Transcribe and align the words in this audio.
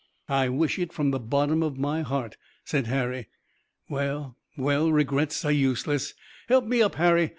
"I 0.29 0.49
wish 0.49 0.79
it 0.79 0.91
from 0.91 1.11
the 1.11 1.19
bottom 1.19 1.61
of 1.61 1.77
my 1.77 2.01
heart," 2.01 2.35
said 2.65 2.87
Harry. 2.87 3.27
"Well, 3.87 4.35
well, 4.57 4.91
regrets 4.91 5.45
are 5.45 5.51
useless. 5.51 6.15
Help 6.49 6.65
me 6.65 6.81
up, 6.81 6.95
Harry. 6.95 7.29